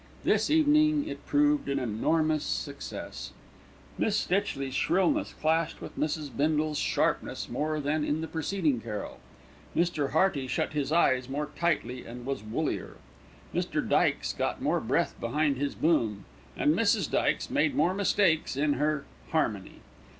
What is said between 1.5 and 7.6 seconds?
an enormous success. Miss Stitchley's shrillness clashed with Mrs. Bindle's sharpness